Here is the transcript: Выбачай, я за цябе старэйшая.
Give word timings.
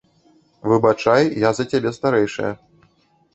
Выбачай, 0.71 1.29
я 1.43 1.51
за 1.59 1.67
цябе 1.75 1.91
старэйшая. 1.99 2.51